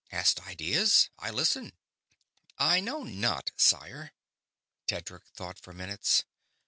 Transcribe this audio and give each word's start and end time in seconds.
Hast 0.09 0.39
ideas? 0.47 1.09
I 1.19 1.29
listen." 1.29 1.73
"I 2.57 2.79
know 2.79 3.03
not, 3.03 3.51
sire...." 3.55 4.13
Tedric 4.87 5.25
thought 5.35 5.59
for 5.59 5.73
minutes. 5.73 6.23